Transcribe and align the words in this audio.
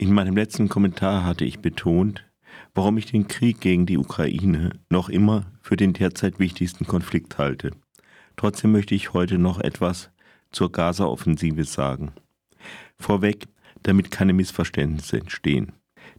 In 0.00 0.14
meinem 0.14 0.34
letzten 0.34 0.70
Kommentar 0.70 1.26
hatte 1.26 1.44
ich 1.44 1.58
betont, 1.58 2.24
warum 2.74 2.96
ich 2.96 3.04
den 3.04 3.28
Krieg 3.28 3.60
gegen 3.60 3.84
die 3.84 3.98
Ukraine 3.98 4.80
noch 4.88 5.10
immer 5.10 5.52
für 5.60 5.76
den 5.76 5.92
derzeit 5.92 6.38
wichtigsten 6.38 6.86
Konflikt 6.86 7.36
halte. 7.36 7.72
Trotzdem 8.34 8.72
möchte 8.72 8.94
ich 8.94 9.12
heute 9.12 9.36
noch 9.36 9.60
etwas 9.60 10.10
zur 10.52 10.72
Gaza-Offensive 10.72 11.64
sagen. 11.64 12.12
Vorweg, 12.98 13.44
damit 13.82 14.10
keine 14.10 14.32
Missverständnisse 14.32 15.18
entstehen. 15.18 15.72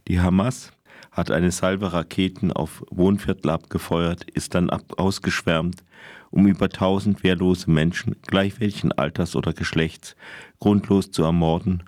Die 0.06 0.20
Hamas 0.20 0.72
hat 1.10 1.32
eine 1.32 1.50
Salve 1.50 1.92
Raketen 1.92 2.52
auf 2.52 2.84
Wohnviertel 2.88 3.50
abgefeuert, 3.50 4.30
ist 4.30 4.54
dann 4.54 4.70
ab 4.70 4.84
ausgeschwärmt, 4.96 5.82
um 6.30 6.46
über 6.46 6.68
tausend 6.68 7.24
wehrlose 7.24 7.68
Menschen, 7.68 8.14
gleich 8.28 8.60
welchen 8.60 8.92
Alters 8.92 9.34
oder 9.34 9.52
Geschlechts, 9.52 10.14
grundlos 10.60 11.10
zu 11.10 11.24
ermorden 11.24 11.82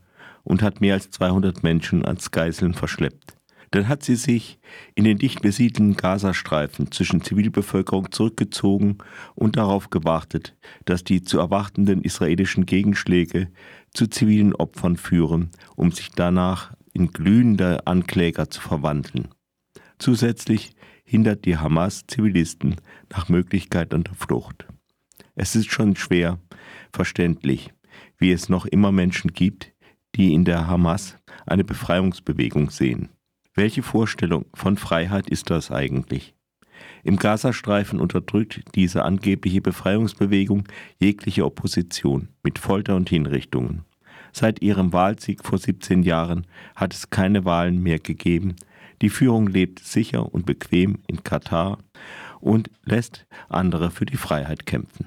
und 0.44 0.62
hat 0.62 0.80
mehr 0.80 0.94
als 0.94 1.10
200 1.10 1.62
Menschen 1.62 2.04
als 2.04 2.30
Geiseln 2.30 2.74
verschleppt. 2.74 3.36
Dann 3.70 3.88
hat 3.88 4.04
sie 4.04 4.14
sich 4.14 4.60
in 4.94 5.02
den 5.02 5.18
dicht 5.18 5.42
besiedelten 5.42 5.96
Gazastreifen 5.96 6.92
zwischen 6.92 7.22
Zivilbevölkerung 7.22 8.12
zurückgezogen 8.12 8.98
und 9.34 9.56
darauf 9.56 9.90
gewartet, 9.90 10.56
dass 10.84 11.02
die 11.02 11.22
zu 11.22 11.40
erwartenden 11.40 12.02
israelischen 12.02 12.66
Gegenschläge 12.66 13.48
zu 13.92 14.06
zivilen 14.06 14.54
Opfern 14.54 14.96
führen, 14.96 15.50
um 15.74 15.90
sich 15.90 16.10
danach 16.10 16.72
in 16.92 17.08
glühende 17.08 17.84
Ankläger 17.86 18.48
zu 18.48 18.60
verwandeln. 18.60 19.28
Zusätzlich 19.98 20.76
hindert 21.04 21.44
die 21.44 21.56
Hamas 21.56 22.04
Zivilisten 22.06 22.76
nach 23.10 23.28
Möglichkeit 23.28 23.92
an 23.92 24.04
der 24.04 24.14
Flucht. 24.14 24.66
Es 25.34 25.56
ist 25.56 25.72
schon 25.72 25.96
schwer 25.96 26.38
verständlich, 26.92 27.72
wie 28.18 28.30
es 28.30 28.48
noch 28.48 28.66
immer 28.66 28.92
Menschen 28.92 29.32
gibt, 29.32 29.73
die 30.14 30.34
in 30.34 30.44
der 30.44 30.66
Hamas 30.66 31.18
eine 31.46 31.64
Befreiungsbewegung 31.64 32.70
sehen. 32.70 33.08
Welche 33.54 33.82
Vorstellung 33.82 34.46
von 34.54 34.76
Freiheit 34.76 35.28
ist 35.28 35.50
das 35.50 35.70
eigentlich? 35.70 36.34
Im 37.02 37.16
Gazastreifen 37.16 38.00
unterdrückt 38.00 38.62
diese 38.74 39.04
angebliche 39.04 39.60
Befreiungsbewegung 39.60 40.64
jegliche 40.98 41.44
Opposition 41.44 42.28
mit 42.42 42.58
Folter 42.58 42.96
und 42.96 43.08
Hinrichtungen. 43.08 43.84
Seit 44.32 44.62
ihrem 44.62 44.92
Wahlsieg 44.92 45.44
vor 45.44 45.58
17 45.58 46.02
Jahren 46.02 46.46
hat 46.74 46.92
es 46.92 47.10
keine 47.10 47.44
Wahlen 47.44 47.80
mehr 47.82 48.00
gegeben. 48.00 48.56
Die 49.02 49.10
Führung 49.10 49.46
lebt 49.46 49.80
sicher 49.80 50.32
und 50.34 50.46
bequem 50.46 50.98
in 51.06 51.22
Katar 51.22 51.78
und 52.40 52.70
lässt 52.84 53.26
andere 53.48 53.90
für 53.90 54.06
die 54.06 54.16
Freiheit 54.16 54.66
kämpfen. 54.66 55.06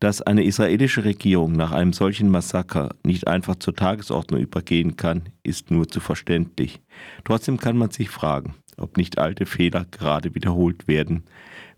Dass 0.00 0.22
eine 0.22 0.44
israelische 0.44 1.04
Regierung 1.04 1.52
nach 1.52 1.72
einem 1.72 1.92
solchen 1.92 2.30
Massaker 2.30 2.94
nicht 3.04 3.26
einfach 3.26 3.56
zur 3.56 3.74
Tagesordnung 3.74 4.40
übergehen 4.40 4.96
kann, 4.96 5.30
ist 5.42 5.72
nur 5.72 5.88
zu 5.88 5.98
verständlich. 5.98 6.80
Trotzdem 7.24 7.58
kann 7.58 7.76
man 7.76 7.90
sich 7.90 8.08
fragen, 8.08 8.54
ob 8.76 8.96
nicht 8.96 9.18
alte 9.18 9.44
Fehler 9.44 9.86
gerade 9.90 10.36
wiederholt 10.36 10.86
werden, 10.86 11.24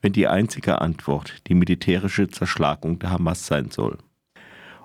wenn 0.03 0.13
die 0.13 0.29
einzige 0.29 0.83
Antwort 0.83 1.49
die 1.49 1.55
militärische 1.55 2.29
Zerschlagung 2.29 2.99
der 2.99 3.11
Hamas 3.11 3.47
sein 3.47 3.71
soll. 3.71 3.97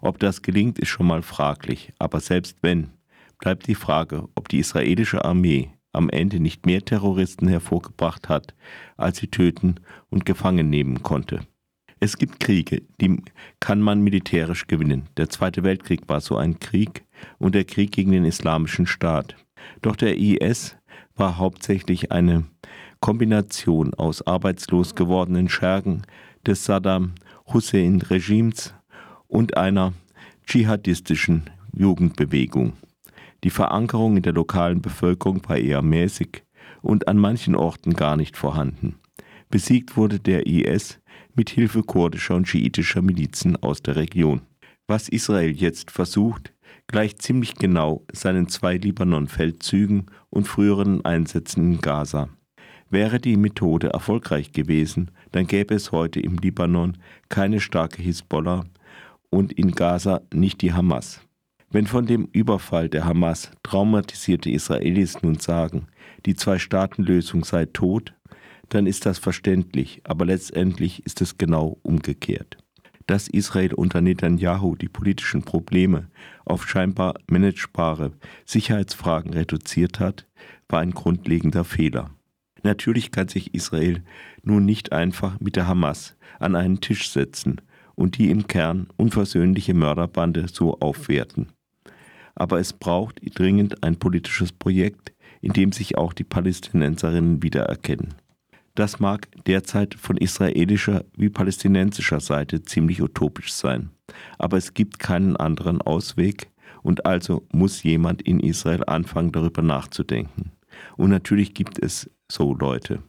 Ob 0.02 0.20
das 0.20 0.42
gelingt, 0.42 0.80
ist 0.80 0.90
schon 0.90 1.08
mal 1.08 1.22
fraglich, 1.22 1.92
aber 2.00 2.22
selbst 2.22 2.58
wenn, 2.62 2.92
bleibt 3.40 3.68
die 3.68 3.76
Frage, 3.76 4.30
ob 4.36 4.48
die 4.48 4.60
israelische 4.60 5.26
Armee 5.26 5.72
am 5.92 6.10
Ende 6.10 6.40
nicht 6.40 6.66
mehr 6.66 6.84
Terroristen 6.84 7.48
hervorgebracht 7.48 8.30
hat, 8.30 8.54
als 8.96 9.18
sie 9.18 9.28
töten 9.28 9.76
und 10.10 10.26
gefangen 10.26 10.70
nehmen 10.70 11.04
konnte. 11.04 11.42
Es 12.06 12.20
gibt 12.20 12.40
Kriege, 12.40 12.84
die 13.02 13.20
kann 13.60 13.82
man 13.82 14.04
militärisch 14.04 14.68
gewinnen. 14.68 15.08
Der 15.18 15.28
Zweite 15.28 15.64
Weltkrieg 15.64 16.02
war 16.08 16.22
so 16.22 16.38
ein 16.38 16.60
Krieg 16.60 17.04
und 17.40 17.56
der 17.56 17.64
Krieg 17.64 17.94
gegen 17.94 18.12
den 18.12 18.26
Islamischen 18.26 18.86
Staat. 18.86 19.36
Doch 19.82 19.96
der 19.96 20.16
IS 20.16 20.78
war 21.16 21.40
hauptsächlich 21.40 22.12
eine 22.12 22.44
Kombination 23.00 23.96
aus 23.96 24.22
arbeitslos 24.22 24.94
gewordenen 24.94 25.50
Schergen 25.50 26.04
des 26.46 26.64
Saddam 26.66 27.16
Hussein-Regimes 27.52 28.76
und 29.28 29.58
einer 29.58 29.94
dschihadistischen 30.46 31.50
Jugendbewegung. 31.74 32.74
Die 33.44 33.50
Verankerung 33.50 34.18
in 34.18 34.22
der 34.22 34.34
lokalen 34.34 34.80
Bevölkerung 34.80 35.42
war 35.50 35.58
eher 35.58 35.82
mäßig 35.82 36.44
und 36.84 37.08
an 37.08 37.18
manchen 37.18 37.56
Orten 37.56 37.94
gar 37.94 38.16
nicht 38.16 38.38
vorhanden. 38.38 38.94
Besiegt 39.50 39.98
wurde 39.98 40.20
der 40.20 40.46
IS 40.46 41.00
mit 41.36 41.50
Hilfe 41.50 41.84
kurdischer 41.84 42.36
und 42.36 42.48
schiitischer 42.48 43.02
Milizen 43.02 43.56
aus 43.58 43.84
der 43.84 43.96
Region. 43.96 44.42
Was 44.88 45.10
Israel 45.10 45.52
jetzt 45.52 45.92
versucht, 45.92 46.54
gleicht 46.88 47.22
ziemlich 47.22 47.56
genau 47.56 48.06
seinen 48.12 48.48
zwei 48.48 48.78
Libanon-Feldzügen 48.78 50.06
und 50.30 50.48
früheren 50.48 51.04
Einsätzen 51.04 51.74
in 51.74 51.82
Gaza. 51.82 52.30
Wäre 52.90 53.20
die 53.20 53.36
Methode 53.36 53.90
erfolgreich 53.90 54.52
gewesen, 54.52 55.12
dann 55.32 55.48
gäbe 55.48 55.74
es 55.74 55.92
heute 55.92 56.20
im 56.20 56.38
Libanon 56.38 56.98
keine 57.30 57.60
starke 57.60 58.02
Hisbollah 58.02 58.66
und 59.30 59.52
in 59.54 59.72
Gaza 59.72 60.22
nicht 60.34 60.62
die 60.62 60.74
Hamas. 60.74 61.22
Wenn 61.72 61.88
von 61.88 62.06
dem 62.06 62.30
Überfall 62.32 62.88
der 62.88 63.06
Hamas 63.06 63.52
traumatisierte 63.64 64.50
Israelis 64.50 65.22
nun 65.24 65.40
sagen, 65.40 65.88
die 66.26 66.36
Zwei-Staaten-Lösung 66.36 67.44
sei 67.44 67.66
tot, 67.66 68.14
dann 68.70 68.88
ist 68.88 69.06
das 69.06 69.20
verständlich, 69.20 70.02
aber 70.04 70.26
letztendlich 70.26 71.06
ist 71.06 71.22
es 71.22 71.38
genau 71.38 71.78
umgekehrt. 71.84 72.58
Dass 73.08 73.28
Israel 73.28 73.74
unter 73.74 74.02
Netanyahu 74.02 74.76
die 74.76 74.90
politischen 74.90 75.44
Probleme 75.44 76.08
auf 76.44 76.68
scheinbar 76.68 77.16
managebare 77.28 78.14
Sicherheitsfragen 78.46 79.34
reduziert 79.34 80.00
hat, 80.00 80.26
war 80.68 80.80
ein 80.80 80.92
grundlegender 80.92 81.64
Fehler. 81.64 82.10
Natürlich 82.64 83.12
kann 83.12 83.28
sich 83.28 83.54
Israel 83.54 84.04
nun 84.42 84.66
nicht 84.66 84.92
einfach 84.92 85.40
mit 85.40 85.56
der 85.56 85.68
Hamas 85.68 86.16
an 86.40 86.56
einen 86.56 86.82
Tisch 86.82 87.12
setzen 87.12 87.62
und 87.94 88.18
die 88.18 88.32
im 88.32 88.48
Kern 88.48 88.88
unversöhnliche 88.98 89.76
Mörderbande 89.76 90.48
so 90.52 90.80
aufwerten. 90.80 91.50
Aber 92.34 92.60
es 92.60 92.74
braucht 92.74 93.22
dringend 93.38 93.84
ein 93.84 93.98
politisches 93.98 94.52
Projekt, 94.52 95.14
in 95.42 95.54
dem 95.54 95.72
sich 95.72 95.96
auch 95.96 96.12
die 96.12 96.24
Palästinenserinnen 96.24 97.44
wiedererkennen. 97.44 98.16
Das 98.76 99.00
mag 99.00 99.30
derzeit 99.46 99.96
von 99.96 100.18
israelischer 100.18 101.06
wie 101.16 101.30
palästinensischer 101.30 102.20
Seite 102.20 102.64
ziemlich 102.64 103.02
utopisch 103.02 103.54
sein, 103.54 103.90
aber 104.38 104.58
es 104.58 104.74
gibt 104.74 105.00
keinen 105.00 105.38
anderen 105.38 105.82
Ausweg 105.82 106.52
und 106.84 107.06
also 107.06 107.48
muss 107.52 107.84
jemand 107.84 108.22
in 108.22 108.42
Israel 108.42 108.84
anfangen 108.86 109.32
darüber 109.32 109.62
nachzudenken. 109.62 110.52
Und 110.98 111.10
natürlich 111.10 111.54
gibt 111.54 111.80
es 111.80 112.10
so 112.30 112.54
Leute, 112.54 113.02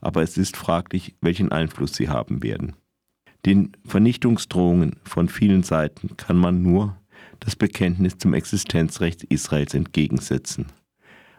aber 0.00 0.22
es 0.22 0.38
ist 0.38 0.56
fraglich, 0.56 1.14
welchen 1.20 1.52
Einfluss 1.52 1.94
sie 1.94 2.08
haben 2.08 2.42
werden. 2.42 2.74
Den 3.44 3.76
Vernichtungsdrohungen 3.86 4.96
von 5.04 5.28
vielen 5.28 5.62
Seiten 5.62 6.16
kann 6.16 6.36
man 6.36 6.62
nur 6.62 6.96
das 7.40 7.56
Bekenntnis 7.56 8.18
zum 8.18 8.34
Existenzrecht 8.34 9.24
Israels 9.24 9.74
entgegensetzen. 9.74 10.66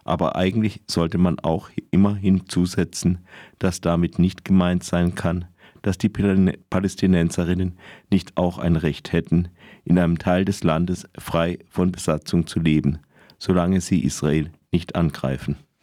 Aber 0.03 0.35
eigentlich 0.35 0.81
sollte 0.87 1.17
man 1.17 1.39
auch 1.39 1.69
immer 1.91 2.15
hinzusetzen, 2.15 3.19
dass 3.59 3.81
damit 3.81 4.19
nicht 4.19 4.45
gemeint 4.45 4.83
sein 4.83 5.15
kann, 5.15 5.45
dass 5.81 5.97
die 5.97 6.09
Palästinenserinnen 6.09 7.77
nicht 8.09 8.37
auch 8.37 8.57
ein 8.57 8.75
Recht 8.75 9.13
hätten, 9.13 9.49
in 9.83 9.97
einem 9.97 10.19
Teil 10.19 10.45
des 10.45 10.63
Landes 10.63 11.07
frei 11.17 11.59
von 11.69 11.91
Besatzung 11.91 12.47
zu 12.47 12.59
leben, 12.59 12.99
solange 13.39 13.81
sie 13.81 14.03
Israel 14.03 14.51
nicht 14.71 14.95
angreifen. 14.95 15.57